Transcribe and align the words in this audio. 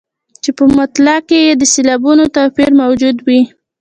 چې 0.43 0.49
په 0.57 0.63
مطلع 0.77 1.17
کې 1.29 1.39
یې 1.47 1.53
د 1.57 1.63
سېلابونو 1.73 2.23
توپیر 2.35 2.71
موجود 2.81 3.17
وي. 3.25 3.41